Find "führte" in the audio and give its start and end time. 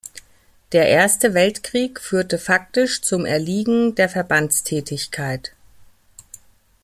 2.01-2.39